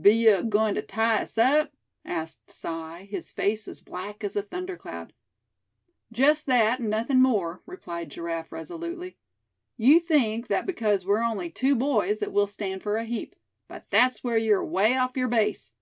"Be 0.00 0.12
yuh 0.14 0.36
agoin' 0.38 0.74
tuh 0.74 0.80
tie 0.80 1.20
us 1.20 1.36
up?" 1.36 1.70
asked 2.06 2.50
Si, 2.50 3.04
his 3.04 3.30
face 3.30 3.68
as 3.68 3.82
black 3.82 4.24
as 4.24 4.34
a 4.34 4.40
thundercloud. 4.42 5.10
"Just 6.10 6.46
that, 6.46 6.80
and 6.80 6.88
nothing 6.88 7.20
more," 7.20 7.60
replied 7.66 8.08
Giraffe, 8.10 8.50
resolutely. 8.50 9.18
"You 9.76 10.00
think 10.00 10.46
that 10.48 10.64
because 10.64 11.04
we're 11.04 11.22
only 11.22 11.50
two 11.50 11.74
boys 11.74 12.20
that 12.20 12.32
we'll 12.32 12.46
stand 12.46 12.82
for 12.82 12.96
a 12.96 13.04
heap; 13.04 13.34
but 13.68 13.84
that's 13.90 14.24
where 14.24 14.38
you're 14.38 14.62
away 14.62 14.96
off 14.96 15.18
your 15.18 15.28
base. 15.28 15.72